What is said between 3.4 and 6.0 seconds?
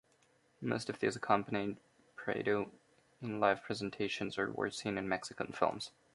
presentations or were seen in Mexican films.